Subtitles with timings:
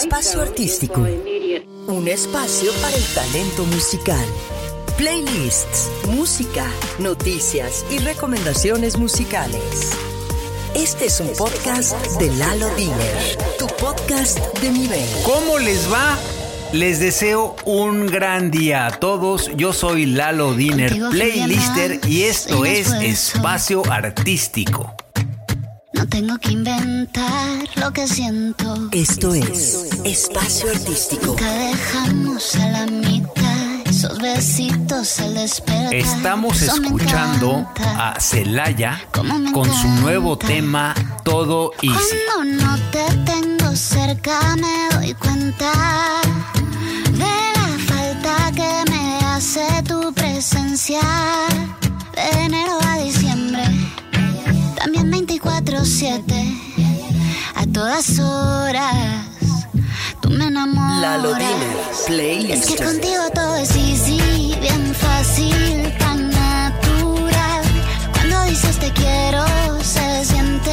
[0.00, 1.06] Espacio Artístico.
[1.86, 4.26] Un espacio para el talento musical.
[4.96, 6.66] Playlists, música,
[6.98, 9.92] noticias y recomendaciones musicales.
[10.74, 15.08] Este es un podcast de Lalo Diner, tu podcast de nivel.
[15.24, 16.18] ¿Cómo les va?
[16.72, 19.52] Les deseo un gran día a todos.
[19.56, 24.92] Yo soy Lalo Diner, playlister, y esto es Espacio Artístico.
[26.04, 28.90] No tengo que inventar lo que siento.
[28.92, 31.28] Esto es Espacio Artístico.
[31.28, 35.94] Nunca dejamos a la mitad esos besitos al despertar.
[35.94, 39.00] Estamos Eso escuchando a Celaya
[39.54, 40.94] con su nuevo tema
[41.24, 42.16] Todo Easy.
[42.34, 45.72] Cuando no te tengo cerca me doy cuenta
[47.12, 51.00] de la falta que me hace tu presencia.
[52.14, 52.83] De enero
[55.44, 56.60] 24-7,
[57.54, 59.26] a todas horas.
[60.20, 61.00] Tú me enamoras.
[61.00, 67.62] Lalo Diner, Es que contigo todo es easy, bien fácil, tan natural.
[68.14, 69.44] Cuando dices te quiero,
[69.82, 70.72] se siente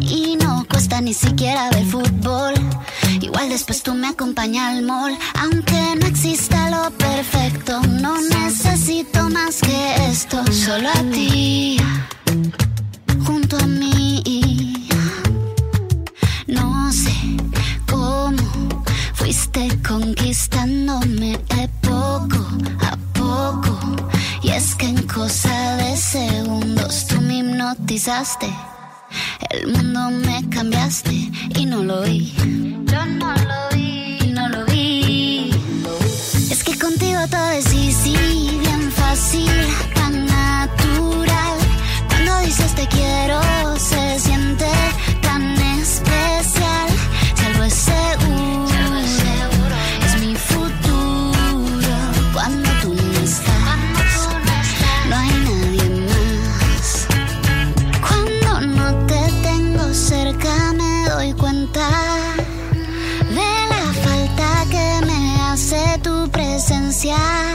[0.00, 2.54] y no cuesta ni siquiera ver fútbol.
[3.20, 5.18] Igual después tú me acompañas al mall.
[5.38, 10.42] Aunque no exista lo perfecto, no necesito más que esto.
[10.50, 11.76] Solo a ti,
[13.26, 14.88] junto a mí.
[16.46, 17.12] No sé
[17.86, 22.46] cómo fuiste conquistándome de poco
[22.80, 23.78] a poco.
[24.42, 28.48] Y es que en cosa de segundos tú me hipnotizaste.
[29.50, 32.32] El mundo me cambiaste y no lo vi.
[32.86, 35.50] Yo no lo vi, no lo vi.
[36.50, 38.16] Es que contigo todo es easy,
[38.60, 39.50] bien fácil,
[39.94, 41.58] tan natural.
[42.08, 43.40] Cuando dices te quiero,
[43.76, 44.70] se siente
[45.20, 45.42] tan
[45.80, 46.88] especial.
[47.34, 48.59] Si algo es seguro,
[67.10, 67.49] presencia.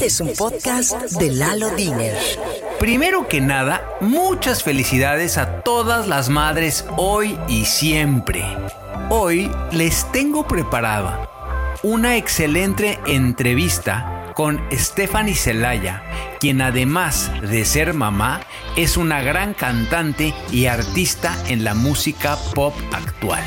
[0.00, 2.16] Este es un podcast de Lalo Diner.
[2.78, 8.42] Primero que nada, muchas felicidades a todas las madres hoy y siempre.
[9.10, 11.28] Hoy les tengo preparada
[11.82, 16.02] una excelente entrevista con Stephanie Celaya,
[16.40, 18.40] quien además de ser mamá,
[18.78, 23.44] es una gran cantante y artista en la música pop actual.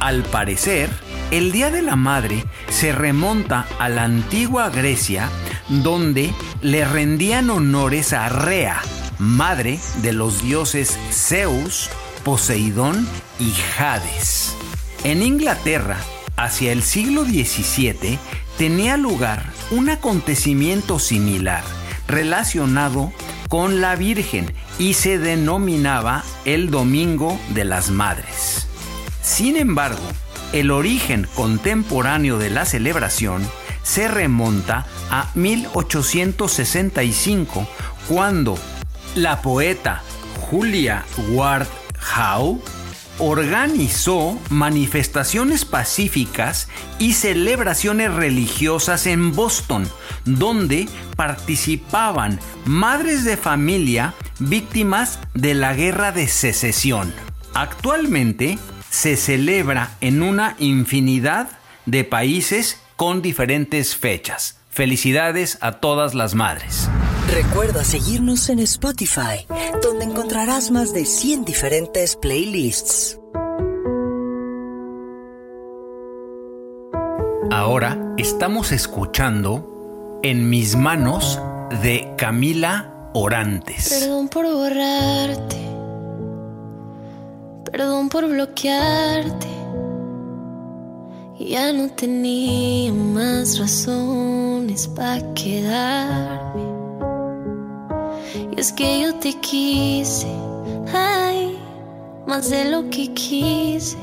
[0.00, 0.88] Al parecer,
[1.30, 5.28] el Día de la Madre se remonta a la antigua Grecia,
[5.68, 8.80] donde le rendían honores a Rea,
[9.18, 11.90] madre de los dioses Zeus,
[12.24, 13.06] Poseidón
[13.38, 14.54] y Hades.
[15.04, 15.98] En Inglaterra,
[16.36, 18.18] hacia el siglo XVII,
[18.56, 21.62] tenía lugar un acontecimiento similar
[22.06, 23.12] relacionado
[23.48, 28.66] con la Virgen y se denominaba el Domingo de las Madres.
[29.22, 30.02] Sin embargo,
[30.52, 33.44] el origen contemporáneo de la celebración
[33.82, 37.68] se remonta a 1865,
[38.08, 38.56] cuando
[39.14, 40.02] la poeta
[40.40, 41.66] Julia Ward
[42.16, 42.62] Howe
[43.18, 46.68] organizó manifestaciones pacíficas
[46.98, 49.88] y celebraciones religiosas en Boston,
[50.24, 57.12] donde participaban madres de familia víctimas de la guerra de secesión.
[57.54, 58.58] Actualmente
[58.90, 61.48] se celebra en una infinidad
[61.86, 64.56] de países con diferentes fechas.
[64.70, 66.88] Felicidades a todas las madres.
[67.32, 69.46] Recuerda seguirnos en Spotify,
[69.82, 73.18] donde encontrarás más de 100 diferentes playlists.
[77.50, 81.40] Ahora estamos escuchando En mis manos
[81.82, 83.88] de Camila Orantes.
[84.00, 85.77] Perdón por borrarte.
[87.70, 89.46] Perdón por bloquearte.
[91.38, 96.62] Ya no tenía más razones para quedarme.
[98.52, 100.28] Y es que yo te quise,
[100.94, 101.58] ay,
[102.26, 103.98] más de lo que quise.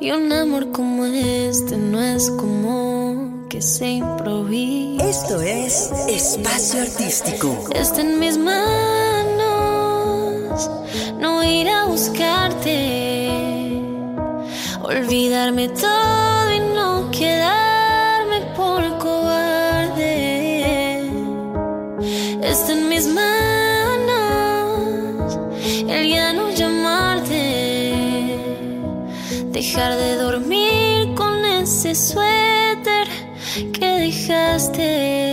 [0.00, 5.08] Y un amor como este no es como que se improvisa.
[5.08, 7.54] Esto es Espacio Artístico.
[7.74, 9.21] Está en mis manos
[11.18, 13.30] no ir a buscarte,
[14.82, 20.02] olvidarme todo y no quedarme por cobarde.
[22.42, 23.32] Está en mis manos
[25.88, 28.36] el ya no llamarte,
[29.52, 33.08] dejar de dormir con ese suéter
[33.72, 35.31] que dejaste.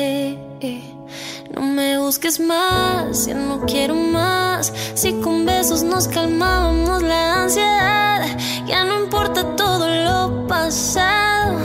[2.10, 4.74] No busques más, ya no quiero más.
[4.96, 8.26] Si con besos nos calmábamos la ansiedad,
[8.66, 11.60] ya no importa todo lo pasado.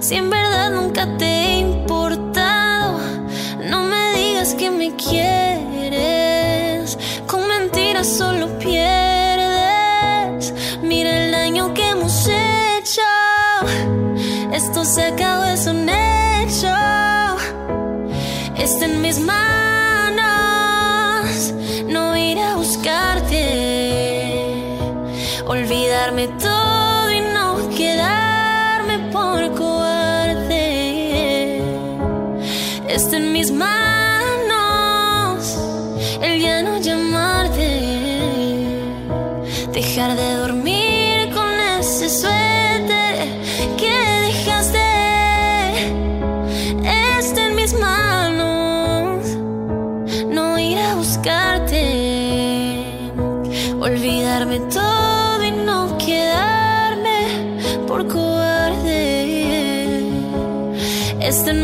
[0.00, 2.98] Si en verdad nunca te he importado,
[3.70, 5.38] no me digas que me quieres.
[7.28, 10.52] Con mentiras solo pierdes.
[10.82, 13.02] Mira el daño que hemos hecho.
[14.52, 15.85] Esto se acabó, es un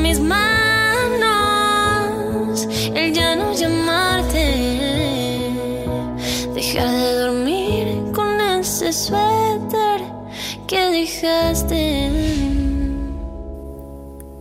[0.01, 0.53] mis manos
[2.95, 5.51] el ya no llamarte,
[6.55, 10.03] dejar de dormir con ese suéter
[10.67, 12.11] que dejaste.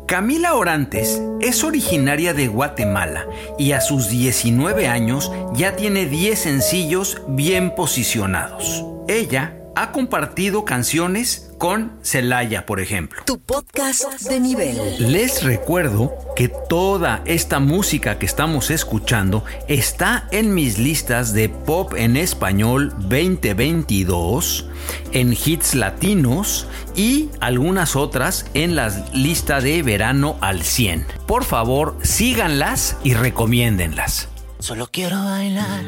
[0.05, 3.25] Camila Orantes es originaria de Guatemala
[3.57, 8.83] y a sus 19 años ya tiene 10 sencillos bien posicionados.
[9.07, 13.21] Ella ha compartido canciones con Celaya, por ejemplo.
[13.23, 15.11] Tu podcast de nivel.
[15.11, 21.93] Les recuerdo que toda esta música que estamos escuchando está en mis listas de pop
[21.95, 24.69] en español 2022,
[25.11, 26.65] en hits latinos
[26.95, 31.05] y algunas otras en la lista de verano al 100.
[31.27, 34.29] Por favor, síganlas y recomiéndenlas.
[34.57, 35.83] Solo quiero bailar,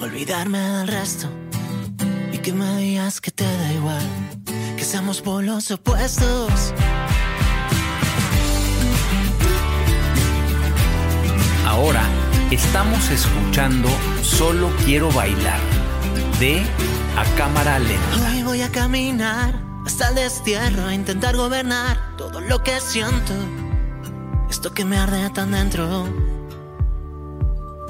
[0.00, 1.30] olvidarme del resto
[2.42, 4.08] que me digas que te da igual,
[4.76, 6.72] que seamos polos opuestos.
[11.66, 12.02] Ahora
[12.50, 13.88] estamos escuchando
[14.22, 15.60] Solo quiero bailar
[16.38, 16.62] de
[17.16, 18.30] A Cámara Lenta.
[18.32, 19.54] Hoy voy a caminar
[19.84, 23.34] hasta el destierro, a intentar gobernar todo lo que siento,
[24.48, 26.06] esto que me arde tan dentro.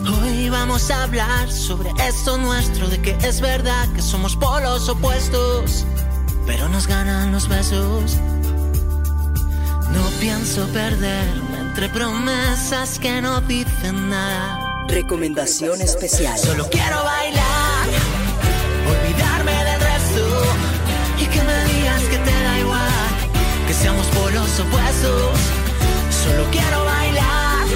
[0.07, 5.85] Hoy vamos a hablar sobre esto nuestro, de que es verdad que somos polos opuestos,
[6.47, 8.16] pero nos ganan los besos.
[9.92, 14.85] No pienso perderme entre promesas que no dicen nada.
[14.88, 16.38] Recomendación especial.
[16.38, 17.88] Solo quiero bailar,
[18.88, 20.42] olvidarme del resto
[21.19, 25.38] y que me digas que te da igual, que seamos polos opuestos.
[26.25, 27.66] Solo quiero bailar,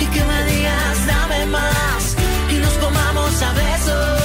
[0.00, 2.16] y que me digas dame más
[2.50, 4.20] y nos comamos a besos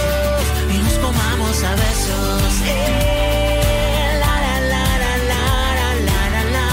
[0.73, 2.41] y nos comamos a besos.
[2.65, 6.69] Eh, la, la, la, la, la, la, la, la.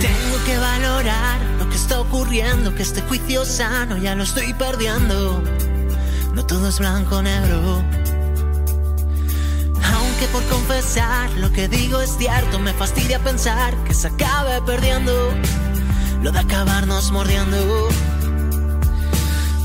[0.00, 5.42] Tengo que valorar lo que está ocurriendo, que este juicio sano ya lo estoy perdiendo.
[6.34, 7.82] No todo es blanco negro.
[10.18, 15.12] Aunque por confesar lo que digo es cierto, me fastidia pensar que se acabe perdiendo
[16.22, 17.90] lo de acabarnos mordiendo.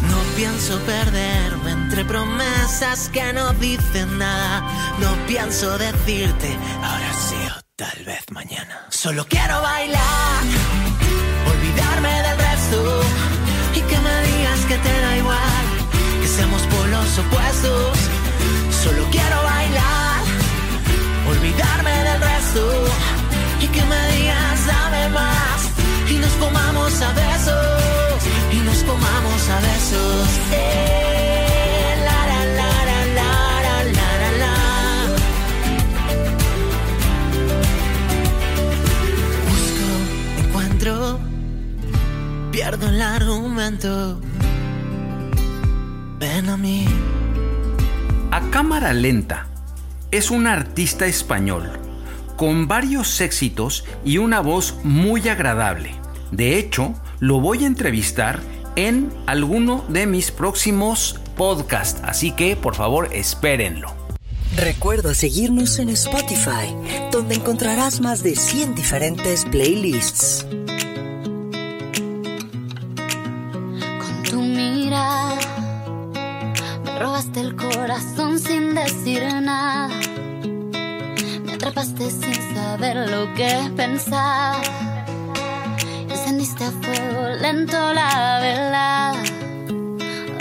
[0.01, 4.61] No pienso perderme entre promesas que no dicen nada.
[4.99, 8.87] No pienso decirte ahora sí o tal vez mañana.
[8.89, 10.43] Solo quiero bailar,
[11.49, 13.01] olvidarme del resto
[13.75, 15.65] y que me digas que te da igual,
[16.21, 17.97] que seamos polos opuestos.
[18.83, 19.50] Solo quiero bailar,
[21.31, 22.63] olvidarme del resto
[23.61, 25.59] y que me digas dame más
[26.09, 28.17] y nos comamos a besos
[28.51, 30.27] y nos comamos a besos.
[30.51, 33.29] Eh, la, la, la, la, la,
[33.65, 34.55] la, la, la, la.
[39.47, 39.87] Busco,
[40.43, 41.19] encuentro,
[42.51, 44.19] pierdo el argumento.
[46.19, 46.85] Ven a mí.
[48.31, 49.50] A cámara lenta
[50.11, 51.71] es un artista español
[52.35, 55.95] con varios éxitos y una voz muy agradable.
[56.31, 58.39] De hecho, lo voy a entrevistar
[58.75, 63.93] en alguno de mis próximos podcasts, así que por favor espérenlo.
[64.55, 66.75] Recuerda seguirnos en Spotify,
[67.11, 70.45] donde encontrarás más de 100 diferentes playlists.
[77.21, 79.89] Me robaste el corazón sin decir nada.
[81.45, 84.55] Me atrapaste sin saber lo que pensar.
[86.09, 89.23] Encendiste a fuego lento la velada.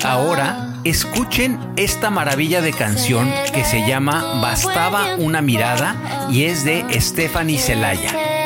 [0.05, 6.85] Ahora escuchen esta maravilla de canción que se llama Bastaba una mirada y es de
[6.99, 8.40] Stephanie Celaya.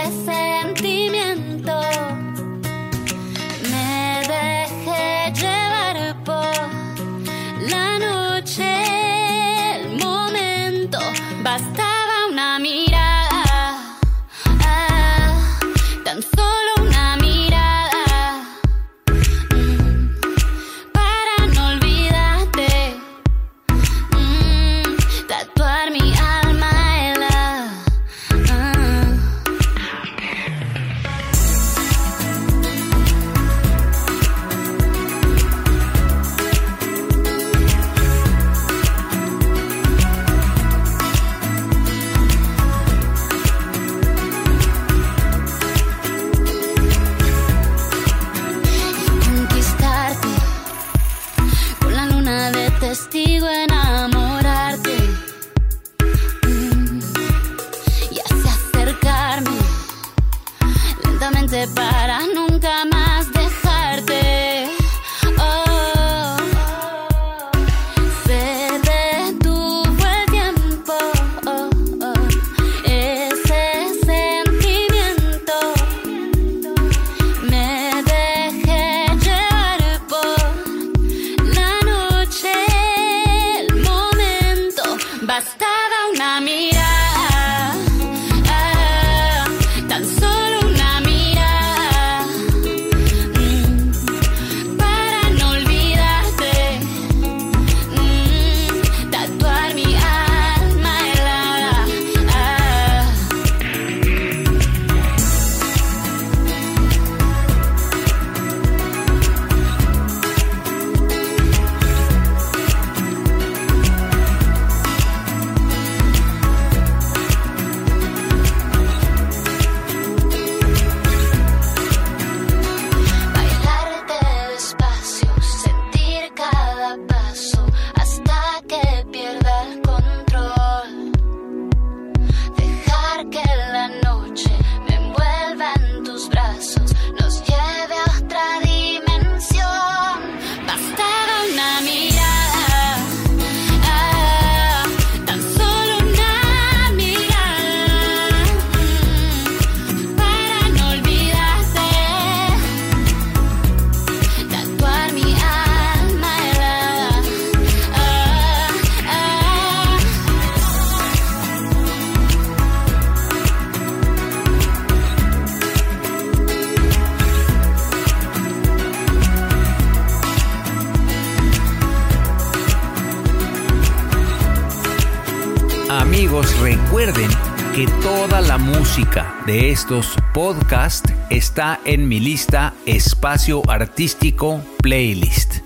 [179.54, 185.58] De estos podcasts está en mi lista Espacio Artístico Playlist.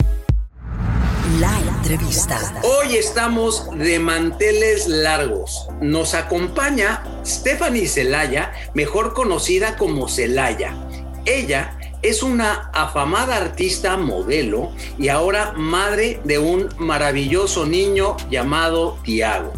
[1.40, 2.38] La entrevista.
[2.64, 5.68] Hoy estamos de manteles largos.
[5.80, 10.76] Nos acompaña Stephanie Celaya, mejor conocida como Celaya.
[11.24, 19.54] Ella es una afamada artista modelo y ahora madre de un maravilloso niño llamado Tiago.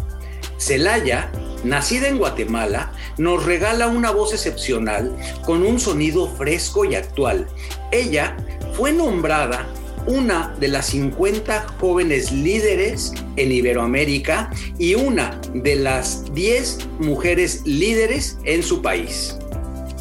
[0.57, 1.29] Celaya,
[1.63, 5.15] nacida en Guatemala, nos regala una voz excepcional
[5.45, 7.47] con un sonido fresco y actual.
[7.91, 8.35] Ella
[8.73, 9.67] fue nombrada
[10.07, 18.37] una de las 50 jóvenes líderes en Iberoamérica y una de las 10 mujeres líderes
[18.43, 19.37] en su país.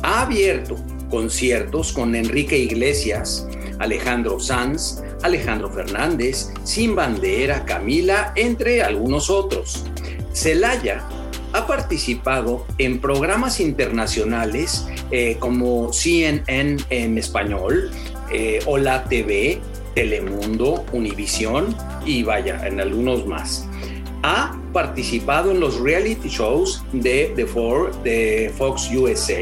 [0.03, 0.77] Ha abierto
[1.11, 3.47] conciertos con Enrique Iglesias,
[3.79, 9.85] Alejandro Sanz, Alejandro Fernández, Sin Bandera, Camila, entre algunos otros.
[10.33, 11.07] Celaya
[11.53, 17.91] ha participado en programas internacionales eh, como CNN en español,
[18.33, 19.61] eh, Hola TV,
[19.95, 23.67] Telemundo, Univisión, y vaya, en algunos más.
[24.23, 29.41] Ha participado en los reality shows de The Four de Fox USA,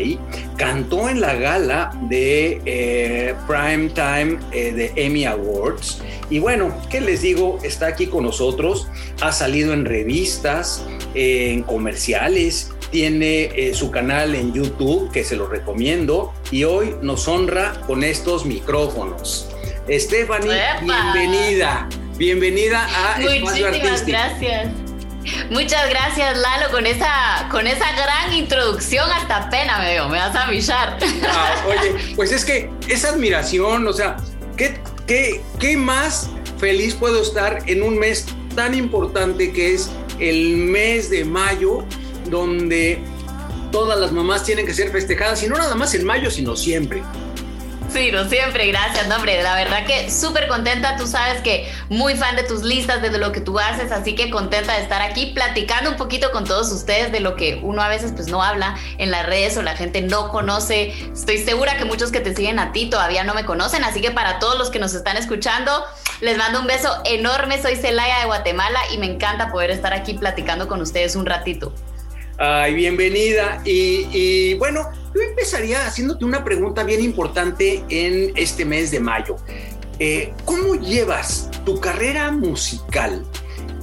[0.56, 7.00] cantó en la gala de eh, Prime Time eh, de Emmy Awards y bueno, ¿qué
[7.00, 7.58] les digo?
[7.62, 8.86] Está aquí con nosotros,
[9.20, 15.46] ha salido en revistas, en comerciales, tiene eh, su canal en YouTube que se lo
[15.46, 19.48] recomiendo y hoy nos honra con estos micrófonos.
[19.90, 21.88] Stephanie, bienvenida.
[22.16, 24.06] Bienvenida a Espacio Artístico.
[24.06, 24.68] gracias.
[25.50, 29.10] Muchas gracias, Lalo, con esa, con esa gran introducción.
[29.10, 30.98] Hasta pena me veo, me vas a avisar.
[31.26, 34.16] Ah, oye, pues es que esa admiración, o sea,
[34.56, 36.28] ¿qué, qué, ¿qué más
[36.58, 41.84] feliz puedo estar en un mes tan importante que es el mes de mayo,
[42.26, 42.98] donde
[43.70, 47.02] todas las mamás tienen que ser festejadas, y no nada más en mayo, sino siempre?
[47.88, 49.42] Sí, no siempre, gracias, hombre.
[49.42, 50.96] La verdad que súper contenta.
[50.96, 54.30] Tú sabes que muy fan de tus listas, de lo que tú haces, así que
[54.30, 57.88] contenta de estar aquí platicando un poquito con todos ustedes de lo que uno a
[57.88, 60.92] veces pues no habla en las redes o la gente no conoce.
[61.12, 64.10] Estoy segura que muchos que te siguen a ti todavía no me conocen, así que
[64.10, 65.72] para todos los que nos están escuchando,
[66.20, 67.60] les mando un beso enorme.
[67.60, 71.72] Soy Celaya de Guatemala y me encanta poder estar aquí platicando con ustedes un ratito.
[72.40, 73.60] Ay, bienvenida.
[73.64, 74.88] Y, bueno,
[75.18, 79.36] yo empezaría haciéndote una pregunta bien importante en este mes de mayo.
[79.98, 83.24] Eh, ¿Cómo llevas tu carrera musical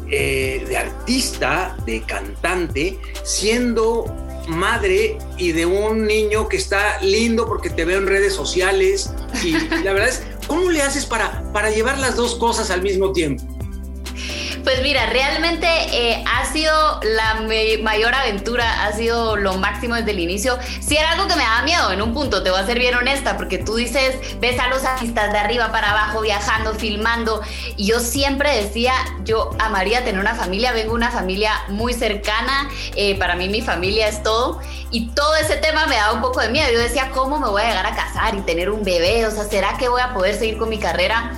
[0.10, 4.06] eh, de artista, de cantante, siendo
[4.48, 9.12] madre y de un niño que está lindo porque te veo en redes sociales?
[9.44, 9.52] Y
[9.84, 13.55] la verdad es, ¿cómo le haces para, para llevar las dos cosas al mismo tiempo?
[14.64, 17.46] Pues mira, realmente eh, ha sido la
[17.84, 20.58] mayor aventura, ha sido lo máximo desde el inicio.
[20.80, 22.96] Si era algo que me daba miedo en un punto, te voy a ser bien
[22.96, 27.42] honesta, porque tú dices, ves a los artistas de arriba para abajo viajando, filmando,
[27.78, 33.20] y yo siempre decía, yo amaría tener una familia, vengo una familia muy cercana, eh,
[33.20, 36.50] para mí mi familia es todo, y todo ese tema me daba un poco de
[36.50, 36.72] miedo.
[36.72, 39.26] Yo decía, ¿cómo me voy a llegar a casar y tener un bebé?
[39.28, 41.34] O sea, ¿será que voy a poder seguir con mi carrera?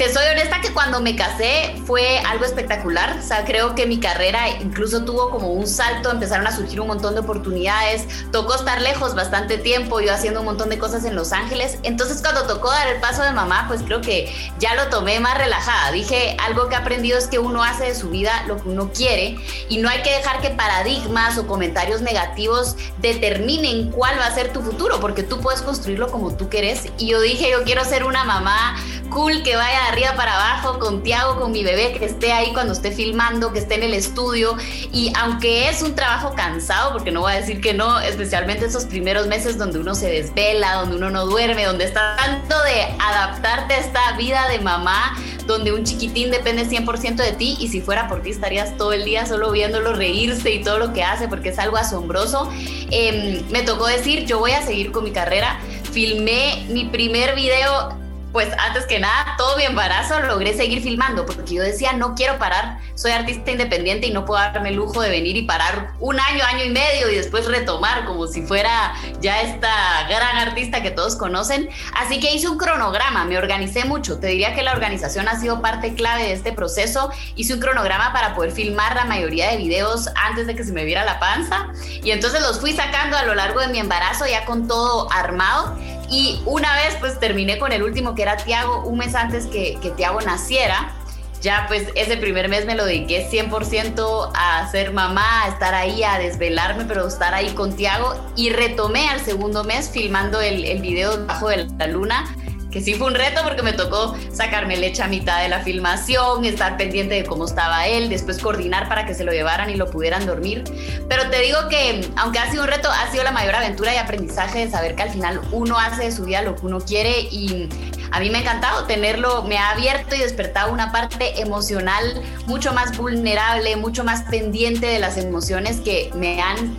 [0.00, 3.18] Te soy honesta que cuando me casé fue algo espectacular.
[3.18, 6.86] O sea, creo que mi carrera incluso tuvo como un salto, empezaron a surgir un
[6.86, 8.06] montón de oportunidades.
[8.32, 11.76] Tocó estar lejos bastante tiempo, yo haciendo un montón de cosas en Los Ángeles.
[11.82, 15.36] Entonces, cuando tocó dar el paso de mamá, pues creo que ya lo tomé más
[15.36, 15.92] relajada.
[15.92, 18.90] Dije, algo que he aprendido es que uno hace de su vida lo que uno
[18.94, 19.36] quiere
[19.68, 24.50] y no hay que dejar que paradigmas o comentarios negativos determinen cuál va a ser
[24.50, 26.84] tu futuro, porque tú puedes construirlo como tú quieres.
[26.96, 30.78] Y yo dije, yo quiero ser una mamá cool que vaya de arriba para abajo
[30.78, 33.94] con Tiago, con mi bebé, que esté ahí cuando esté filmando, que esté en el
[33.94, 34.56] estudio.
[34.92, 38.84] Y aunque es un trabajo cansado, porque no voy a decir que no, especialmente esos
[38.84, 43.74] primeros meses donde uno se desvela, donde uno no duerme, donde está tanto de adaptarte
[43.74, 48.08] a esta vida de mamá, donde un chiquitín depende 100% de ti y si fuera
[48.08, 51.48] por ti estarías todo el día solo viéndolo reírse y todo lo que hace porque
[51.48, 52.48] es algo asombroso.
[52.90, 55.58] Em, me tocó decir, yo voy a seguir con mi carrera.
[55.92, 57.98] Filmé mi primer video
[58.32, 62.38] pues antes que nada, todo mi embarazo logré seguir filmando, porque yo decía, no quiero
[62.38, 66.18] parar, soy artista independiente y no puedo darme el lujo de venir y parar un
[66.20, 69.70] año, año y medio y después retomar como si fuera ya esta
[70.08, 71.68] gran artista que todos conocen.
[71.94, 75.60] Así que hice un cronograma, me organicé mucho, te diría que la organización ha sido
[75.60, 80.08] parte clave de este proceso, hice un cronograma para poder filmar la mayoría de videos
[80.14, 81.68] antes de que se me viera la panza.
[82.02, 85.76] Y entonces los fui sacando a lo largo de mi embarazo ya con todo armado
[86.10, 89.78] y una vez pues terminé con el último que era Tiago, un mes antes que,
[89.80, 90.92] que Tiago naciera.
[91.40, 96.02] Ya pues ese primer mes me lo dediqué 100% a ser mamá, a estar ahí,
[96.02, 98.14] a desvelarme, pero estar ahí con Tiago.
[98.36, 102.26] Y retomé al segundo mes filmando el, el video bajo de la luna
[102.70, 106.44] que sí fue un reto porque me tocó sacarme leche a mitad de la filmación,
[106.44, 109.90] estar pendiente de cómo estaba él, después coordinar para que se lo llevaran y lo
[109.90, 110.64] pudieran dormir.
[111.08, 113.98] Pero te digo que, aunque ha sido un reto, ha sido la mayor aventura y
[113.98, 117.20] aprendizaje de saber que al final uno hace de su vida lo que uno quiere
[117.20, 117.68] y
[118.12, 122.72] a mí me ha encantado tenerlo, me ha abierto y despertado una parte emocional mucho
[122.72, 126.76] más vulnerable, mucho más pendiente de las emociones que me han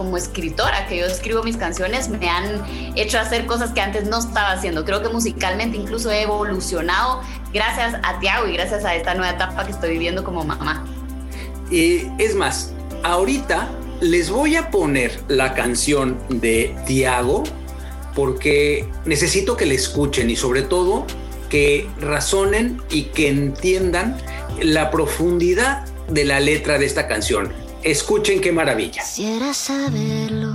[0.00, 2.64] como escritora, que yo escribo mis canciones, me han
[2.96, 4.86] hecho hacer cosas que antes no estaba haciendo.
[4.86, 7.20] Creo que musicalmente incluso he evolucionado
[7.52, 10.86] gracias a Tiago y gracias a esta nueva etapa que estoy viviendo como mamá.
[11.70, 13.68] Y es más, ahorita
[14.00, 17.44] les voy a poner la canción de Tiago
[18.14, 21.06] porque necesito que la escuchen y sobre todo
[21.50, 24.16] que razonen y que entiendan
[24.62, 27.52] la profundidad de la letra de esta canción.
[27.82, 29.02] Escuchen qué maravilla.
[29.02, 30.52] Quisiera saberlo,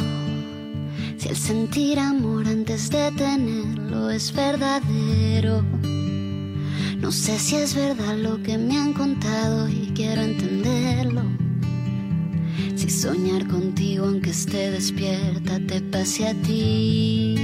[1.18, 5.64] si el sentir amor antes de tenerlo es verdadero.
[7.00, 11.24] No sé si es verdad lo que me han contado y quiero entenderlo.
[12.76, 17.36] Si soñar contigo aunque esté despierta te pase a ti.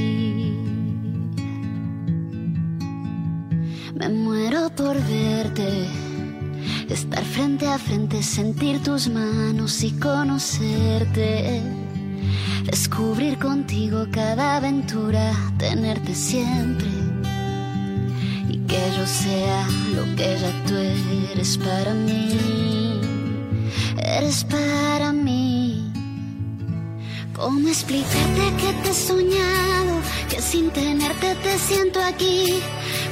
[3.95, 5.87] Me muero por verte,
[6.93, 11.61] estar frente a frente, sentir tus manos y conocerte.
[12.65, 16.87] Descubrir contigo cada aventura, tenerte siempre.
[18.49, 20.75] Y que yo sea lo que ya tú
[21.31, 22.99] eres para mí.
[23.97, 25.91] Eres para mí.
[27.33, 30.01] ¿Cómo explicarte que te he soñado?
[30.29, 32.61] Que sin tenerte te siento aquí.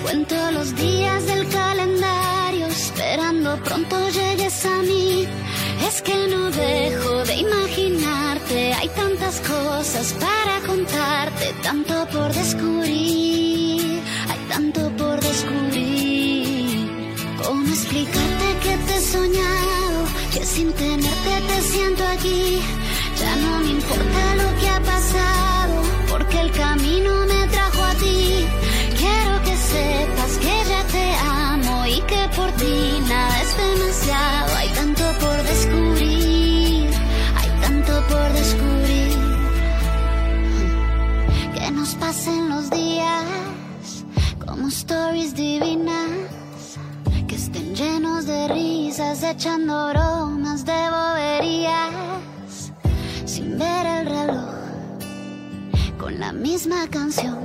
[0.03, 5.27] Cuento los días del calendario, esperando pronto llegues a mí.
[5.87, 14.39] Es que no dejo de imaginarte, hay tantas cosas para contarte, tanto por descubrir, hay
[14.49, 16.89] tanto por descubrir.
[17.43, 19.99] ¿Cómo explicarte que te he soñado,
[20.33, 22.59] que sin tenerte te siento aquí?
[23.19, 25.75] Ya no me importa lo que ha pasado,
[26.09, 28.45] porque el camino me trajo a ti.
[28.97, 29.98] Quiero que sepas
[32.61, 34.55] es demasiado.
[34.55, 36.89] Hay tanto por descubrir,
[37.35, 39.17] hay tanto por descubrir.
[41.53, 43.25] Que nos pasen los días
[44.45, 46.09] como stories divinas.
[47.27, 52.71] Que estén llenos de risas, echando bromas de boberías.
[53.25, 54.49] Sin ver el reloj,
[55.97, 57.37] con la misma canción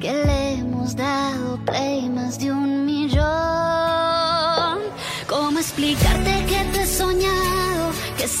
[0.00, 2.79] que le hemos dado play más de un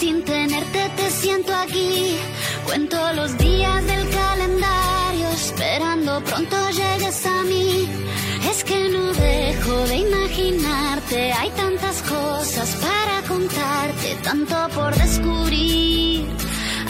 [0.00, 2.16] sin tenerte te siento aquí.
[2.64, 7.86] Cuento los días del calendario, esperando pronto llegues a mí.
[8.50, 16.24] Es que no dejo de imaginarte, hay tantas cosas para contarte, tanto por descubrir,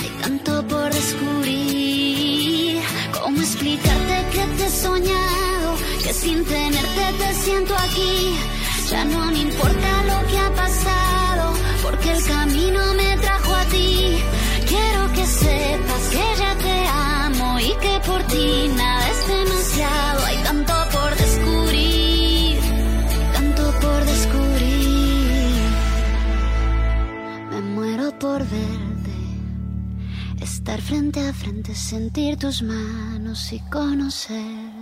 [0.01, 2.81] hay tanto por descubrir.
[3.21, 5.69] ¿Cómo explicarte que te he soñado?
[6.05, 8.60] Que sin tenerte te siento aquí.
[8.91, 14.19] Ya no me importa lo que ha pasado, porque el camino me trajo a ti.
[14.67, 20.25] Quiero que sepas que ya te amo y que por ti nada es demasiado.
[20.27, 22.59] Hay tanto por descubrir,
[23.33, 25.55] tanto por descubrir.
[27.51, 29.17] Me muero por verte.
[30.41, 34.80] Estar frente a frente, sentir tus manos y conocerte.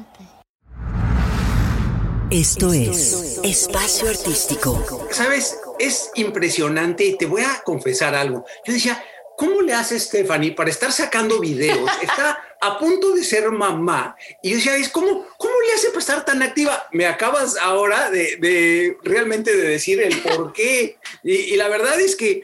[2.30, 5.08] Esto es Espacio Artístico.
[5.10, 8.44] Sabes, es impresionante y te voy a confesar algo.
[8.66, 9.02] Yo decía,
[9.38, 11.90] ¿cómo le hace Stephanie para estar sacando videos?
[12.02, 14.14] Está a punto de ser mamá.
[14.42, 16.86] Y yo decía, es ¿cómo, ¿cómo le hace para estar tan activa?
[16.92, 20.98] Me acabas ahora de, de realmente de decir el por qué.
[21.22, 22.42] Y, y la verdad es que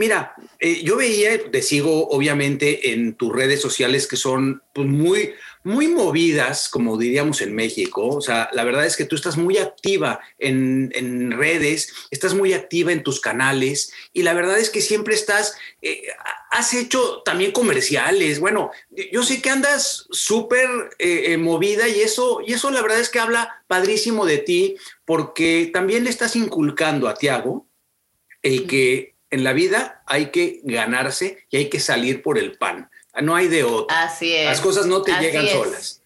[0.00, 5.34] Mira, eh, yo veía, te sigo obviamente en tus redes sociales que son pues, muy,
[5.62, 8.08] muy movidas, como diríamos en México.
[8.08, 12.52] O sea, la verdad es que tú estás muy activa en, en redes, estás muy
[12.52, 16.02] activa en tus canales y la verdad es que siempre estás, eh,
[16.50, 18.40] has hecho también comerciales.
[18.40, 18.70] Bueno,
[19.12, 20.68] yo sé que andas súper
[20.98, 25.70] eh, movida y eso, y eso la verdad es que habla padrísimo de ti porque
[25.72, 27.66] también le estás inculcando a Tiago
[28.42, 32.90] el que en la vida hay que ganarse y hay que salir por el pan.
[33.22, 33.86] No hay de otro.
[33.90, 34.46] Así es.
[34.46, 35.52] Las cosas no te Así llegan es.
[35.52, 36.00] solas.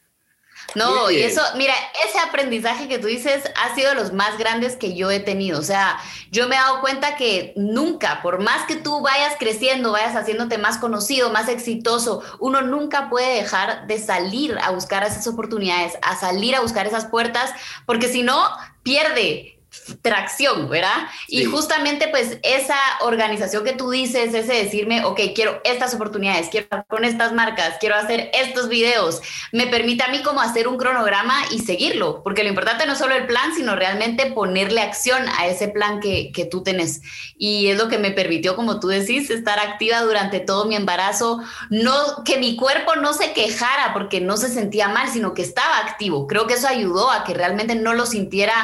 [0.74, 1.74] No, y eso, mira,
[2.08, 5.60] ese aprendizaje que tú dices ha sido de los más grandes que yo he tenido.
[5.60, 5.98] O sea,
[6.30, 10.58] yo me he dado cuenta que nunca, por más que tú vayas creciendo, vayas haciéndote
[10.58, 16.16] más conocido, más exitoso, uno nunca puede dejar de salir a buscar esas oportunidades, a
[16.16, 17.52] salir a buscar esas puertas,
[17.86, 18.44] porque si no,
[18.82, 19.53] pierde
[20.02, 21.08] tracción, ¿verdad?
[21.28, 26.66] Y justamente pues esa organización que tú dices, ese decirme, ok, quiero estas oportunidades, quiero
[26.88, 29.20] con estas marcas, quiero hacer estos videos,
[29.52, 32.98] me permite a mí como hacer un cronograma y seguirlo, porque lo importante no es
[32.98, 37.02] solo el plan, sino realmente ponerle acción a ese plan que, que tú tenés.
[37.36, 41.42] Y es lo que me permitió, como tú decís, estar activa durante todo mi embarazo,
[41.70, 45.78] no que mi cuerpo no se quejara porque no se sentía mal, sino que estaba
[45.78, 46.26] activo.
[46.26, 48.54] Creo que eso ayudó a que realmente no lo sintiera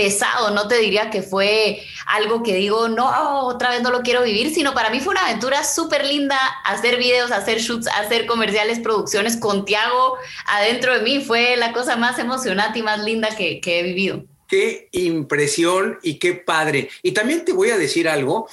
[0.00, 4.22] pesado, no te diría que fue algo que digo, no, otra vez no lo quiero
[4.22, 8.78] vivir, sino para mí fue una aventura súper linda hacer videos, hacer shoots, hacer comerciales,
[8.80, 11.20] producciones con Tiago adentro de mí.
[11.22, 14.24] Fue la cosa más emocionante y más linda que, que he vivido.
[14.48, 16.88] Qué impresión y qué padre.
[17.02, 18.48] Y también te voy a decir algo.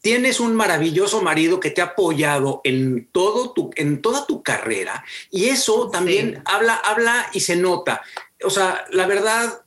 [0.00, 5.04] Tienes un maravilloso marido que te ha apoyado en todo tu, en toda tu carrera
[5.30, 6.42] y eso también Sí.
[6.44, 8.02] habla, habla y se nota.
[8.44, 9.61] O sea, la verdad,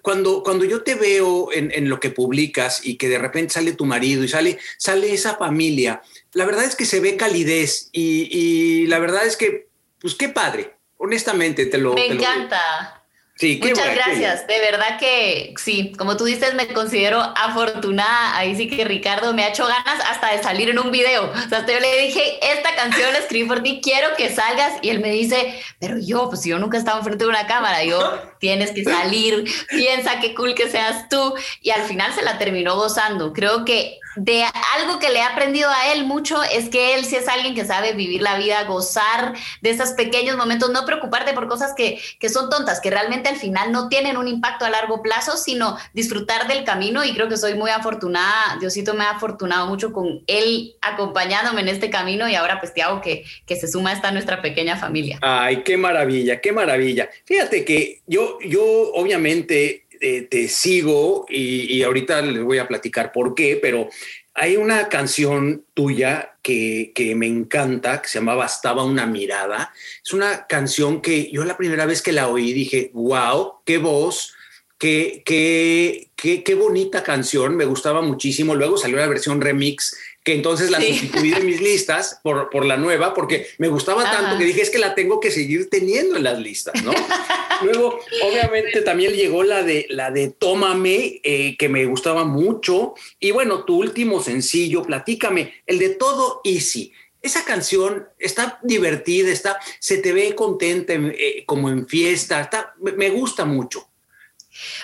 [0.00, 3.84] cuando, cuando yo te veo en, lo que publicas y que de repente sale tu
[3.84, 8.98] marido y sale, sale esa familia, la verdad es que se ve calidez y, la
[8.98, 9.68] verdad es que,
[10.00, 11.94] pues qué padre, honestamente te lo...
[11.94, 12.96] Me encanta.
[13.42, 14.46] Muchas gracias.
[14.46, 18.34] De verdad que sí, como tú dices, me considero afortunada.
[18.34, 21.30] Ahí sí que Ricardo me ha hecho ganas hasta de salir en un video.
[21.30, 24.78] O sea, yo le dije, esta canción la escribí por ti, quiero que salgas.
[24.80, 27.84] Y él me dice, pero yo, pues yo nunca he estado enfrente de una cámara.
[27.84, 31.34] Yo, tienes que salir, piensa qué cool que seas tú.
[31.62, 33.32] Y al final se la terminó gozando.
[33.32, 34.44] Creo que de
[34.78, 37.64] algo que le he aprendido a él mucho es que él sí es alguien que
[37.64, 42.28] sabe vivir la vida, gozar de esos pequeños momentos, no preocuparte por cosas que, que,
[42.28, 46.48] son tontas, que realmente al final no tienen un impacto a largo plazo, sino disfrutar
[46.48, 50.74] del camino y creo que soy muy afortunada, Diosito me ha afortunado mucho con él
[50.80, 54.10] acompañándome en este camino y ahora pues te hago que, que se suma a esta
[54.12, 55.18] nuestra pequeña familia.
[55.20, 57.10] Ay, qué maravilla, qué maravilla.
[57.24, 63.34] Fíjate que yo, yo obviamente eh, te sigo y, ahorita les voy a platicar por
[63.34, 63.88] qué, pero
[64.34, 69.72] hay una canción tuya que, me encanta, que se llama Bastaba una mirada.
[70.04, 74.34] Es una canción que yo la primera vez que la oí dije, wow, qué voz,
[74.78, 78.54] qué, qué, qué, qué bonita canción, me gustaba muchísimo.
[78.54, 82.76] Luego salió la versión remix que entonces la sustituí de mis listas por, por la
[82.76, 86.24] nueva, porque me gustaba tanto que dije, es que la tengo que seguir teniendo en
[86.24, 86.90] las listas, ¿no?
[87.62, 92.94] Luego, obviamente, también llegó la de, la de Tómame, eh, que me gustaba mucho.
[93.20, 96.92] Y bueno, tu último sencillo, Platícame, el de Todo Easy.
[97.22, 103.10] Esa canción está divertida, está, se te ve contenta, eh, como en fiesta, está, me
[103.10, 103.88] gusta mucho.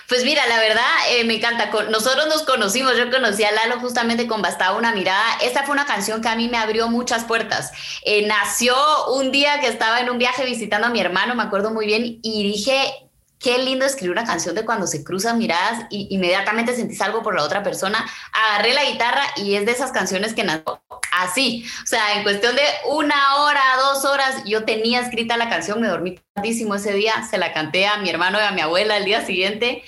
[0.09, 1.71] Pues mira, la verdad eh, me encanta.
[1.91, 5.39] Nosotros nos conocimos, yo conocí a Lalo justamente con Bastaba una mirada.
[5.43, 7.73] Esta fue una canción que a mí me abrió muchas puertas.
[8.05, 8.75] Eh, nació
[9.15, 12.19] un día que estaba en un viaje visitando a mi hermano, me acuerdo muy bien,
[12.23, 13.09] y dije,
[13.43, 17.35] qué lindo escribir una canción de cuando se cruzan miradas y inmediatamente sentís algo por
[17.35, 18.07] la otra persona.
[18.33, 20.81] Agarré la guitarra y es de esas canciones que nació
[21.13, 21.65] así.
[21.83, 25.89] O sea, en cuestión de una hora, dos horas, yo tenía escrita la canción, me
[25.89, 29.05] dormí tardísimo ese día, se la canté a mi hermano y a mi abuela el
[29.05, 29.83] día siguiente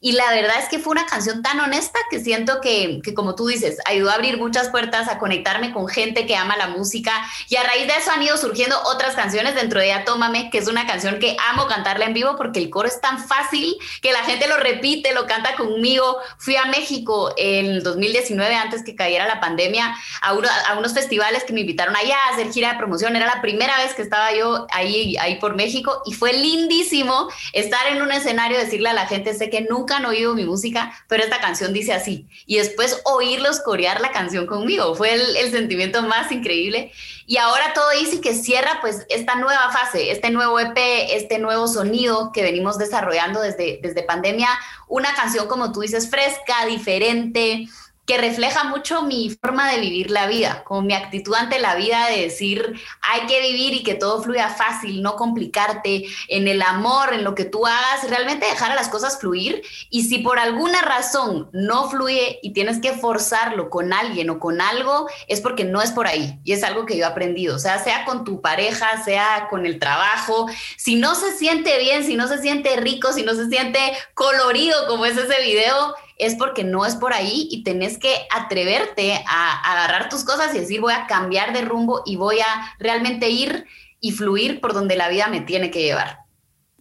[0.00, 3.34] y la verdad es que fue una canción tan honesta que siento que, que, como
[3.34, 7.12] tú dices, ayudó a abrir muchas puertas, a conectarme con gente que ama la música.
[7.48, 10.58] Y a raíz de eso han ido surgiendo otras canciones dentro de ella Tómame, que
[10.58, 14.12] es una canción que amo cantarla en vivo porque el coro es tan fácil que
[14.12, 16.18] la gente lo repite, lo canta conmigo.
[16.38, 21.52] Fui a México en 2019, antes que cayera la pandemia, a, a unos festivales que
[21.52, 23.16] me invitaron allá a hacer gira de promoción.
[23.16, 27.88] Era la primera vez que estaba yo ahí, ahí por México y fue lindísimo estar
[27.88, 31.22] en un escenario, decirle a la gente, sé que nunca han oído mi música, pero
[31.22, 32.26] esta canción dice así.
[32.46, 34.94] Y después oírlos corear la canción conmigo.
[34.94, 36.92] Fue el, sentimiento más increíble.
[37.26, 40.76] Y ahora todo dice que cierra pues esta nueva fase, este nuevo EP,
[41.10, 44.48] este nuevo sonido que venimos desarrollando desde, desde pandemia.
[44.88, 47.66] Una canción, como tú dices, fresca, diferente,
[48.08, 52.06] que refleja mucho mi forma de vivir la vida, como mi actitud ante la vida
[52.06, 57.12] de decir, hay que vivir y que todo fluya fácil, no complicarte en el amor,
[57.12, 59.60] en lo que tú hagas, realmente dejar a las cosas fluir.
[59.90, 64.62] Y si por alguna razón no fluye y tienes que forzarlo con alguien o con
[64.62, 66.38] algo, es porque no es por ahí.
[66.44, 69.66] Y es algo que yo he aprendido, o sea, sea con tu pareja, sea con
[69.66, 73.50] el trabajo, si no se siente bien, si no se siente rico, si no se
[73.50, 73.80] siente
[74.14, 79.14] colorido como es ese video, es porque no es por ahí y tenés que atreverte
[79.26, 83.30] a, agarrar tus cosas y decir voy a cambiar de rumbo y voy a realmente
[83.30, 83.66] ir
[84.00, 86.18] y fluir por donde la vida me tiene que llevar.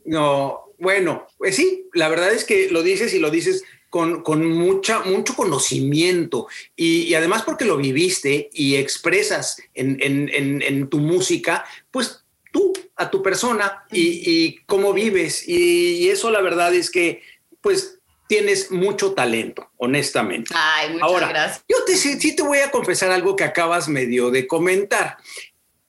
[0.06, 5.00] No, bueno, pues sí, la verdad es que lo dices y lo dices con, mucha,
[5.02, 13.10] mucho conocimiento y, además porque lo viviste y expresas en, tu música, pues tú, a
[13.10, 15.48] tu persona y, cómo vives.
[15.48, 17.22] Y, y, eso la verdad es que,
[17.62, 17.97] pues
[18.28, 20.54] tienes mucho talento, honestamente.
[20.56, 21.64] Ay, muchas Ahora, gracias.
[21.68, 25.18] Yo te, sí, te voy a confesar algo que acabas medio de comentar.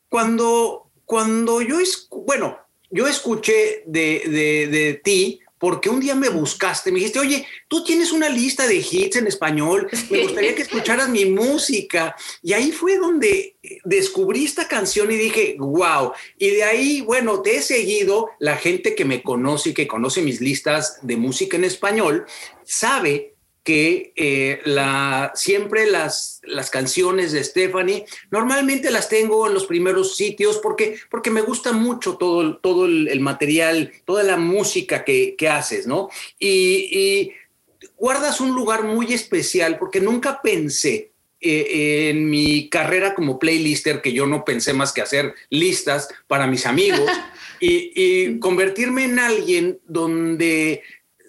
[0.09, 1.79] Cuando, cuando yo,
[2.11, 2.59] bueno,
[2.90, 7.85] yo escuché de, de, de ti porque un día me buscaste, me dijiste, oye, tú
[7.85, 12.14] tienes una lista de hits en español, me gustaría que escucharas mi música.
[12.42, 16.12] Y ahí fue donde descubrí esta canción y dije, wow.
[16.38, 20.23] Y de ahí, bueno, te he seguido, la gente que me conoce y que conoce
[20.23, 22.27] mis listas de música en español,
[22.64, 23.35] sabe
[23.68, 30.16] que eh, la, siempre las, las canciones de Stephanie, normalmente las tengo en los primeros
[30.16, 35.87] sitios porque, porque me gusta mucho todo, todo el, material, toda la música que, haces,
[35.87, 36.09] ¿no?
[36.38, 37.33] Y,
[37.98, 44.14] guardas un lugar muy especial porque nunca pensé eh, en mi carrera como playlister, que
[44.14, 47.11] yo no pensé más que hacer listas para mis amigos
[47.61, 50.81] y convertirme en alguien donde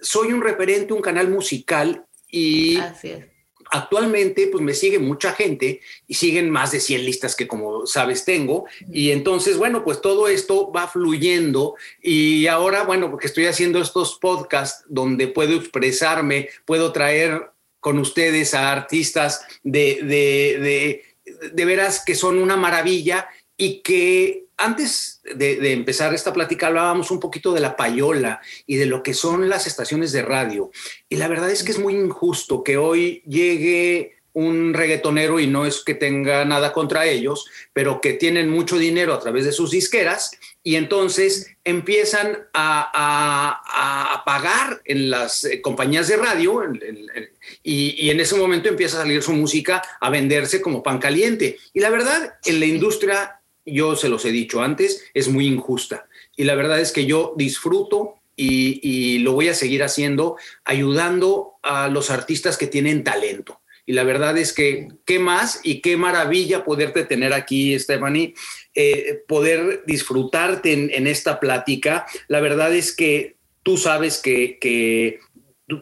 [0.02, 3.26] soy un referente, un canal musical y Así es.
[3.72, 8.26] actualmente pues me sigue mucha gente y siguen más de 100 listas que como sabes
[8.26, 8.65] tengo.
[8.92, 11.76] Y entonces bueno pues todo esto va fluyendo.
[12.02, 18.54] Y ahora bueno porque estoy haciendo estos podcasts donde puedo expresarme, puedo traer con ustedes
[18.54, 25.56] a artistas de, de, de, de veras que son una maravilla y que antes de,
[25.56, 29.50] de, empezar esta plática hablábamos un poquito de la payola y de lo que son
[29.50, 30.69] las estaciones de radio.
[31.08, 35.65] Y la verdad es que es muy injusto que hoy llegue un reggaetonero y no
[35.65, 39.72] es que tenga nada contra ellos, pero que tienen mucho dinero a través de sus
[39.72, 40.32] disqueras
[40.63, 47.30] y entonces empiezan a, a, a pagar en las eh, compañías de radio en, en,
[47.63, 51.58] y, y en ese momento empieza a salir su música a venderse como pan caliente.
[51.74, 53.38] Y la verdad, en la industria
[53.72, 56.08] yo se los he dicho antes, es muy injusta.
[56.36, 61.56] Y la verdad es que yo disfruto y, y, lo voy a seguir haciendo, ayudando
[61.62, 63.60] a los artistas que tienen talento.
[63.90, 68.36] Y la verdad es que qué más y qué maravilla poderte tener aquí, Stephanie,
[68.76, 72.06] eh, poder disfrutarte en, esta plática.
[72.28, 75.22] La verdad es que tú sabes que, que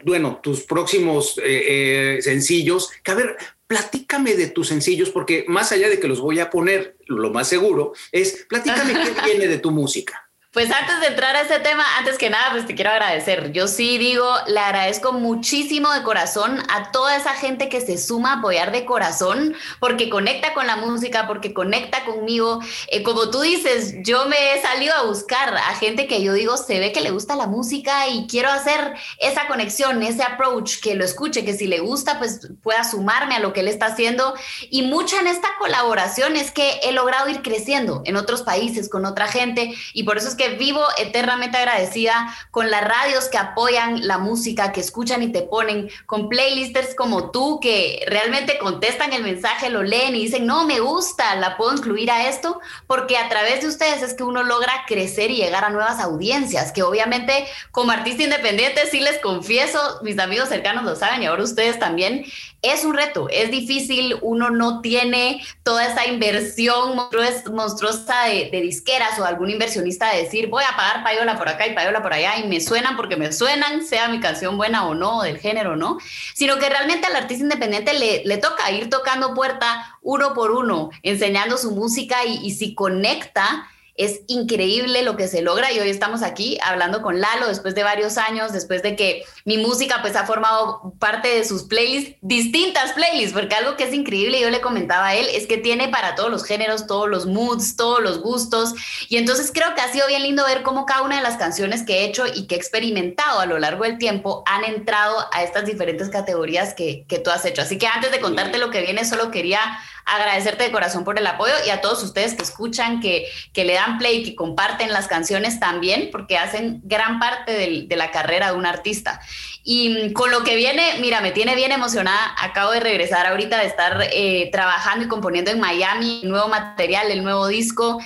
[0.06, 3.36] bueno, tus próximos eh, eh, sencillos, que a ver,
[3.68, 7.48] platícame de tus sencillos, porque más allá de que los voy a poner, lo más
[7.48, 10.27] seguro es, platícame qué viene de tu música.
[10.50, 13.52] Pues antes de entrar a ese tema, antes que nada, pues te quiero agradecer.
[13.52, 18.32] Yo sí digo, le agradezco muchísimo de corazón a toda esa gente que se suma
[18.32, 22.60] a apoyar de corazón, porque conecta con la música, porque conecta conmigo.
[22.86, 26.56] Eh, como tú dices, yo me he salido a buscar a gente que yo digo,
[26.56, 30.94] se ve que le gusta la música y quiero hacer esa conexión, ese approach, que
[30.94, 34.32] lo escuche, que si le gusta, pues pueda sumarme a lo que él está haciendo.
[34.70, 39.04] Y mucha en esta colaboración es que he logrado ir creciendo en otros países, con
[39.04, 44.06] otra gente, y por eso es que vivo eternamente agradecida con las radios que apoyan
[44.06, 49.22] la música, que escuchan y te ponen, con playlisters como tú que realmente contestan el
[49.22, 53.28] mensaje, lo leen y dicen, no, me gusta, la puedo incluir a esto, porque a
[53.28, 57.46] través de ustedes es que uno logra crecer y llegar a nuevas audiencias, que obviamente
[57.70, 62.24] como artista independiente sí les confieso, mis amigos cercanos lo saben y ahora ustedes también,
[62.60, 69.24] es un reto, es difícil, uno no tiene toda esa inversión monstruosa de, disqueras o
[69.24, 72.48] algún inversionista de decir, voy a pagar payola por acá y payola por allá y
[72.48, 75.98] me suenan porque me suenan, sea mi canción buena o no, del género no,
[76.34, 80.90] sino que realmente al artista independiente le, le, toca ir tocando puerta uno por uno,
[81.02, 83.68] enseñando su música y si conecta,
[83.98, 85.72] es increíble lo que se logra.
[85.72, 89.58] Y hoy estamos aquí hablando con Lalo después de varios años, después de que mi
[89.58, 94.40] música pues ha formado parte de sus playlists, distintas playlists, porque algo que es increíble,
[94.40, 97.76] yo le comentaba a él, es que tiene para todos los géneros, todos los moods,
[97.76, 98.72] todos los gustos.
[99.08, 101.82] Y entonces creo que ha sido bien lindo ver cómo cada una de las canciones
[101.82, 105.42] que he hecho y que he experimentado a lo largo del tiempo han entrado a
[105.42, 107.62] estas diferentes categorías que, que tú has hecho.
[107.62, 109.60] Así que antes de contarte lo que viene, solo quería
[110.08, 113.74] agradecerte de corazón por el apoyo y a todos ustedes que escuchan, que, que le
[113.74, 118.52] dan play, que comparten las canciones también, porque hacen gran parte del, de la carrera
[118.52, 119.20] de un artista.
[119.64, 122.34] Y con lo que viene, mira, me tiene bien emocionada.
[122.40, 127.22] Acabo de regresar ahorita de estar eh, trabajando y componiendo en Miami, nuevo material, el
[127.22, 127.98] nuevo disco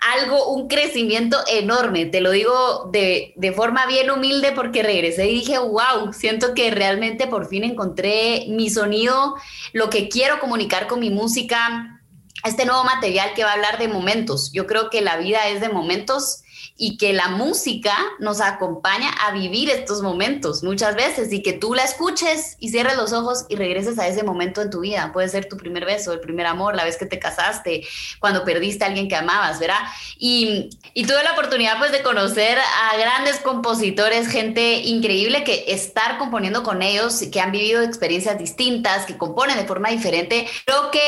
[0.00, 2.06] algo, un crecimiento enorme.
[2.06, 6.70] Te lo digo de, de, forma bien humilde porque regresé y dije, wow, siento que
[6.70, 9.34] realmente por fin encontré mi sonido,
[9.72, 12.00] lo que quiero comunicar con mi música,
[12.44, 14.50] este nuevo material que va a hablar de momentos.
[14.52, 16.42] Yo creo que la vida es de momentos
[16.82, 21.74] y que la música nos acompaña a vivir estos momentos muchas veces y que tú
[21.74, 25.12] la escuches y cierres los ojos y regreses a ese momento en tu vida.
[25.12, 27.86] Puede ser tu primer beso, el primer amor, la vez que te casaste,
[28.18, 29.80] cuando perdiste a alguien que amabas, ¿verdad?
[30.18, 36.16] Y, y tuve la oportunidad pues de conocer a grandes compositores, gente increíble que estar
[36.16, 40.48] componiendo con ellos, que han vivido experiencias distintas, que componen de forma diferente.
[40.64, 41.00] Creo que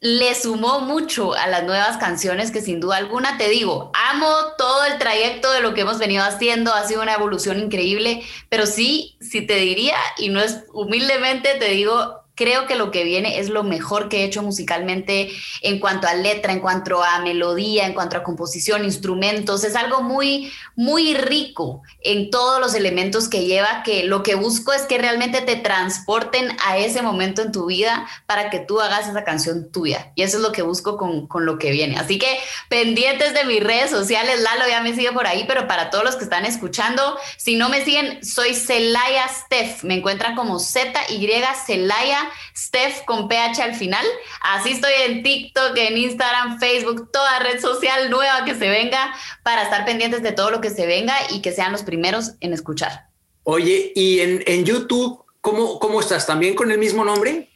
[0.00, 4.28] le sumó mucho a las nuevas canciones que sin duda alguna te digo, amo
[4.58, 8.66] todo el trayecto de lo que hemos venido haciendo, ha sido una evolución increíble, pero
[8.66, 13.38] sí, sí te diría, y no es humildemente, te digo, creo que lo que viene
[13.38, 15.30] es lo mejor que he hecho musicalmente
[15.62, 19.64] en cuanto a letra, en cuanto a melodía, en cuanto a composición, instrumentos.
[19.64, 24.72] Es algo muy, muy rico en todos los elementos que lleva, que lo que busco
[24.72, 29.08] es que realmente te transporten a ese momento en tu vida para que tú hagas
[29.08, 30.12] esa canción tuya.
[30.14, 31.96] Y eso es lo que busco con, con lo que viene.
[31.96, 35.90] Así que pendientes de mis redes sociales, Lalo ya me sigue por ahí, pero para
[35.90, 39.84] todos los que están escuchando, si no me siguen, soy Celaya Steph.
[39.84, 41.28] Me encuentran como Z-Y
[41.66, 42.23] Celaya
[42.56, 44.04] Steph con PH al final.
[44.40, 49.62] Así estoy en TikTok, en Instagram, Facebook, toda red social nueva que se venga para
[49.62, 53.08] estar pendientes de todo lo que se venga y que sean los primeros en escuchar.
[53.44, 56.26] Oye, ¿y en, YouTube cómo, cómo estás?
[56.26, 57.50] ¿También con el mismo nombre?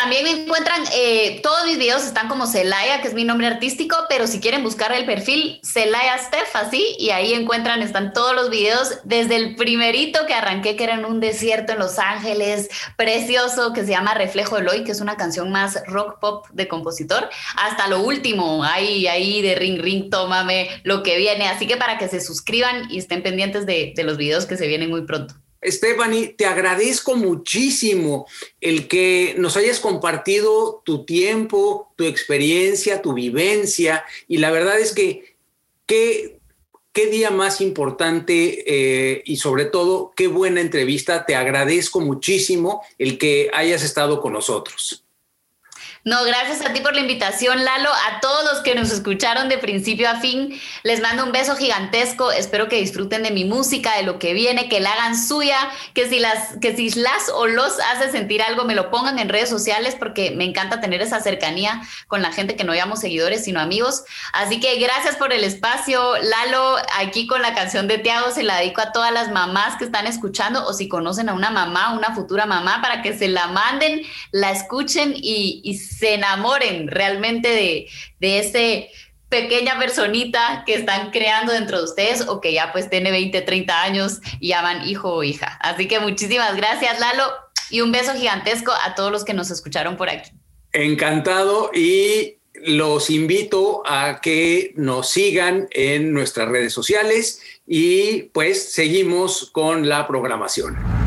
[0.00, 3.96] También me encuentran, eh, todos mis videos están como Celaya, que es mi nombre artístico,
[4.08, 8.48] pero si quieren buscar el perfil Celaya Steph, así, y ahí encuentran, están todos los
[8.48, 13.72] videos, desde el primerito que arranqué, que era en un desierto en Los Ángeles, precioso,
[13.72, 17.88] que se llama Reflejo Eloy, que es una canción más rock pop de compositor, hasta
[17.88, 21.48] lo último, ahí, ahí de Ring Ring, tómame lo que viene.
[21.48, 24.68] Así que para que se suscriban y estén pendientes de, de los videos que se
[24.68, 25.34] vienen muy pronto.
[25.62, 28.26] Stephanie, te agradezco muchísimo
[28.60, 34.04] el que nos hayas compartido tu tiempo, tu experiencia, tu vivencia.
[34.28, 35.36] Y la verdad es que
[35.86, 36.38] qué,
[36.94, 41.24] día más importante eh, y sobre todo qué buena entrevista.
[41.26, 45.04] Te agradezco muchísimo el que hayas estado con nosotros.
[46.04, 47.90] No, gracias a ti por la invitación, Lalo.
[47.90, 52.30] A todos los que nos escucharon de principio a fin, les mando un beso gigantesco.
[52.30, 55.58] Espero que disfruten de mi música, de lo que viene, que la hagan suya,
[55.94, 59.28] que si las, que si las o los hace sentir algo, me lo pongan en
[59.28, 63.44] redes sociales porque me encanta tener esa cercanía con la gente que no llamamos seguidores,
[63.44, 64.04] sino amigos.
[64.32, 66.76] Así que gracias por el espacio, Lalo.
[66.96, 70.06] Aquí con la canción de Tiago se la dedico a todas las mamás que están
[70.06, 74.02] escuchando o si conocen a una mamá, una futura mamá, para que se la manden,
[74.30, 77.88] la escuchen y, y se enamoren realmente de,
[78.20, 78.90] de ese
[79.28, 83.82] pequeña personita que están creando dentro de ustedes o que ya pues tiene 20, 30
[83.82, 85.58] años y llaman hijo o hija.
[85.60, 87.24] Así que muchísimas gracias Lalo
[87.70, 90.30] y un beso gigantesco a todos los que nos escucharon por aquí.
[90.72, 99.50] Encantado y los invito a que nos sigan en nuestras redes sociales y pues seguimos
[99.52, 100.97] con la programación.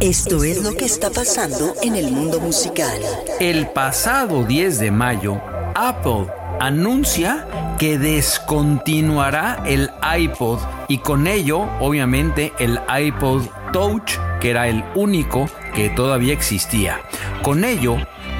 [0.00, 3.00] Esto es lo que está pasando en el mundo musical.
[3.40, 5.40] El pasado 10 de mayo,
[5.74, 6.28] Apple
[6.60, 14.84] anuncia que descontinuará el iPod y con ello, obviamente, el iPod Touch, que era el
[14.94, 17.00] único que todavía existía.
[17.42, 17.96] Con ello,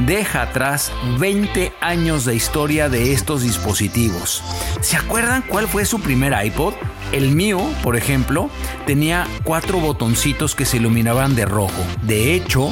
[0.06, 4.42] deja atrás 20 años de historia de estos dispositivos.
[4.80, 6.74] ¿Se acuerdan cuál fue su primer iPod?
[7.12, 8.50] El mío, por ejemplo,
[8.86, 11.82] tenía cuatro botoncitos que se iluminaban de rojo.
[12.02, 12.68] De hecho,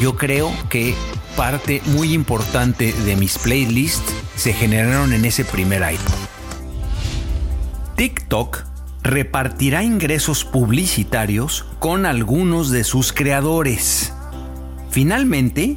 [0.00, 0.94] yo creo que
[1.36, 6.14] parte muy importante de mis playlists se generaron en ese primer iPod.
[7.96, 8.64] TikTok
[9.02, 14.12] repartirá ingresos publicitarios con algunos de sus creadores.
[14.90, 15.76] Finalmente,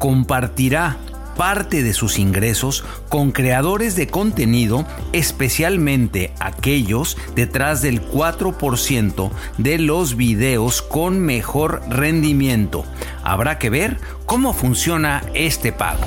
[0.00, 0.96] compartirá
[1.36, 10.16] parte de sus ingresos con creadores de contenido, especialmente aquellos detrás del 4% de los
[10.16, 12.84] videos con mejor rendimiento.
[13.22, 16.04] Habrá que ver cómo funciona este pago.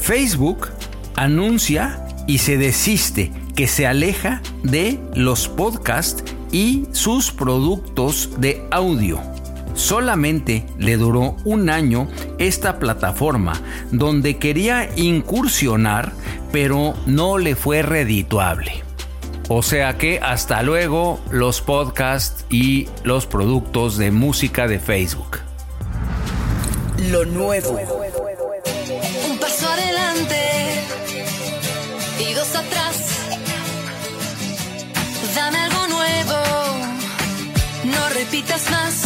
[0.00, 0.68] Facebook
[1.14, 9.35] anuncia y se desiste que se aleja de los podcasts y sus productos de audio.
[9.76, 12.08] Solamente le duró un año
[12.38, 13.52] esta plataforma
[13.92, 16.12] donde quería incursionar
[16.56, 18.82] pero no le fue redituable.
[19.48, 25.40] O sea que hasta luego los podcasts y los productos de música de Facebook.
[27.10, 27.78] Lo nuevo.
[29.30, 30.40] Un paso adelante
[32.18, 32.96] y dos atrás.
[35.34, 36.42] Dame algo nuevo,
[37.84, 39.05] no repitas más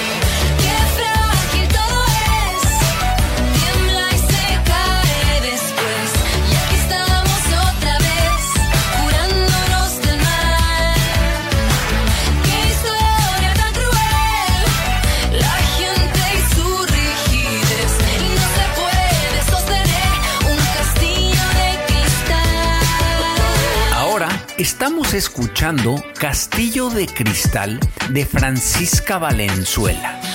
[25.13, 27.79] Escuchando Castillo de Cristal
[28.11, 30.30] de Francisca Valenzuela.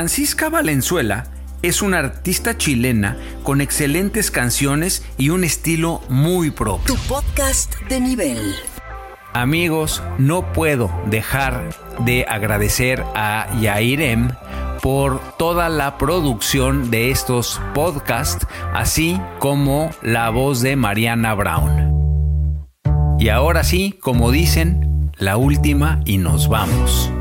[0.00, 1.26] Francisca Valenzuela
[1.60, 6.94] es una artista chilena con excelentes canciones y un estilo muy propio.
[6.94, 8.54] Tu podcast de nivel.
[9.34, 14.30] Amigos, no puedo dejar de agradecer a Yairem
[14.80, 22.24] por toda la producción de estos podcasts, así como la voz de Mariana Brown.
[23.18, 27.12] Y ahora sí, como dicen, la última y nos vamos.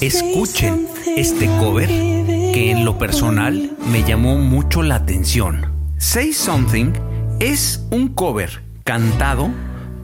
[0.00, 5.72] Escuchen este cover que en lo personal me llamó mucho la atención.
[5.98, 6.92] Say Something
[7.40, 9.50] es un cover cantado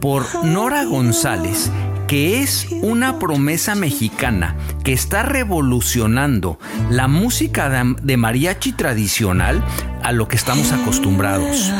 [0.00, 1.70] por Nora González,
[2.06, 6.58] que es una promesa mexicana que está revolucionando
[6.90, 9.62] la música de, mariachi tradicional
[10.02, 11.72] a lo que estamos acostumbrados.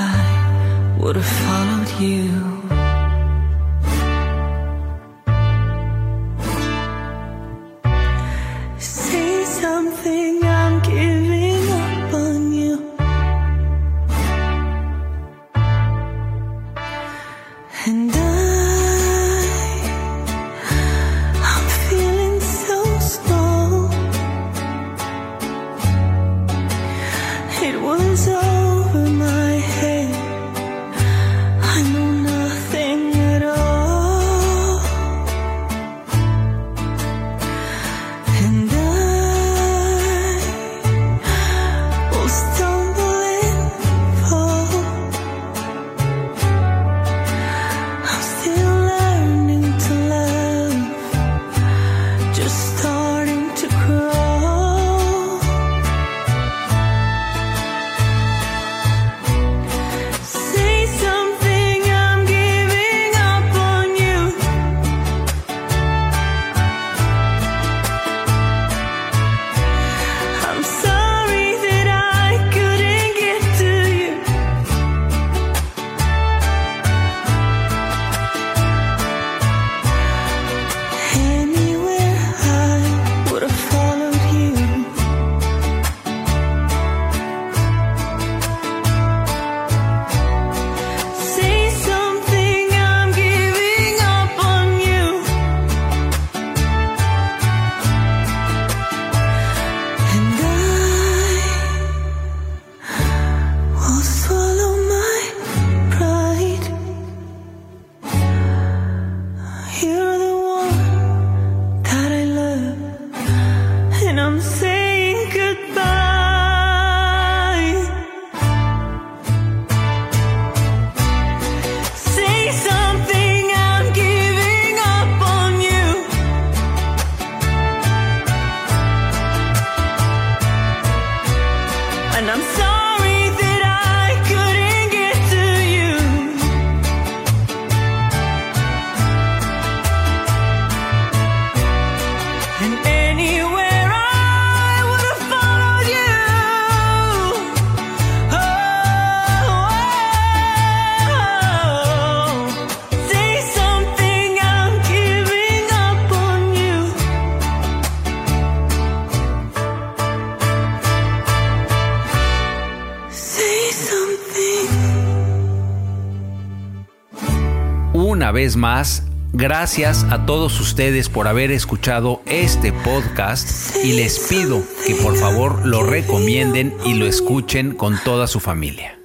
[168.29, 174.63] Una vez más, gracias a todos ustedes por haber escuchado este podcast y les pido
[174.87, 178.99] que por favor lo recomienden y lo escuchen con toda su familia.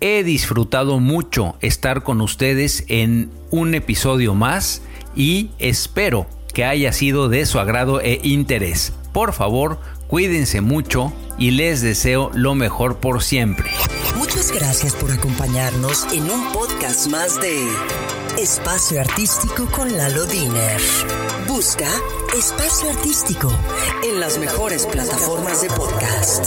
[0.00, 4.80] He disfrutado mucho estar con ustedes en un episodio más
[5.14, 8.94] y espero que haya sido de su agrado e interés.
[9.12, 13.70] Por favor, cuídense mucho y les deseo lo mejor por siempre.
[14.16, 17.68] Muchas gracias por acompañarnos en un podcast más de
[18.38, 20.78] Espacio Artístico con Lalo Diner.
[21.48, 21.88] Busca
[22.36, 23.50] Espacio Artístico
[24.04, 26.46] en las mejores plataformas de podcast.